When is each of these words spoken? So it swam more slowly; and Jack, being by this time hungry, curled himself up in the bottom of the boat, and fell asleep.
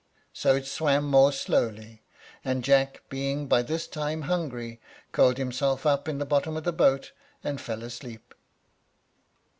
So 0.33 0.55
it 0.55 0.65
swam 0.65 1.03
more 1.07 1.31
slowly; 1.31 2.01
and 2.43 2.63
Jack, 2.63 3.03
being 3.07 3.45
by 3.45 3.61
this 3.61 3.85
time 3.87 4.23
hungry, 4.23 4.81
curled 5.11 5.37
himself 5.37 5.85
up 5.85 6.07
in 6.09 6.17
the 6.17 6.25
bottom 6.25 6.57
of 6.57 6.63
the 6.63 6.73
boat, 6.73 7.11
and 7.43 7.61
fell 7.61 7.83
asleep. 7.83 8.33